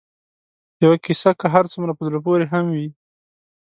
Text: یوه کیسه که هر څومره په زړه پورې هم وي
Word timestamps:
یوه 0.83 0.97
کیسه 1.05 1.31
که 1.39 1.47
هر 1.53 1.65
څومره 1.73 1.91
په 1.97 2.03
زړه 2.07 2.19
پورې 2.25 2.45
هم 2.53 2.65
وي 2.75 2.87